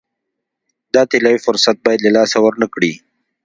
[0.93, 2.93] دا طلایي فرصت باید له لاسه ورنه کړي.